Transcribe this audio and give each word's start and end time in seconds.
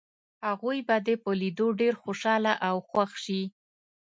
هغوی 0.47 0.77
به 0.87 0.95
دې 1.05 1.15
په 1.23 1.31
لیدو 1.41 1.67
ډېر 1.81 1.93
خوشحاله 2.03 2.53
او 2.67 2.75
خوښ 2.89 3.11
شي. 3.25 3.41